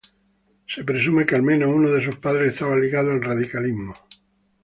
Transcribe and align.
Se 0.67 0.83
presume 0.83 1.27
que 1.27 1.35
al 1.35 1.43
menos 1.43 1.69
uno 1.71 1.91
de 1.91 2.03
sus 2.03 2.17
padres 2.17 2.53
estaba 2.53 2.75
ligado 2.75 3.11
al 3.11 3.21
radicalismo. 3.21 3.93